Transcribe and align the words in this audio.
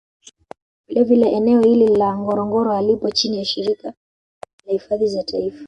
Vile 0.87 1.03
vile 1.03 1.31
eneo 1.31 1.61
hili 1.61 1.87
la 1.87 2.17
ngorongoro 2.17 2.71
halipo 2.71 3.11
chini 3.11 3.37
ya 3.37 3.45
Shirika 3.45 3.93
la 4.65 4.71
hifadhi 4.73 5.07
za 5.07 5.23
Taifa 5.23 5.59